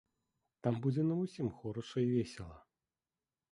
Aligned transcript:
Там 0.67 0.79
будзе 0.85 1.03
нам 1.09 1.19
усім 1.27 1.51
хораша 1.59 1.99
і 2.07 2.11
весела. 2.15 2.59